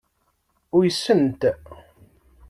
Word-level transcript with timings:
Uysen-t. 0.75 1.41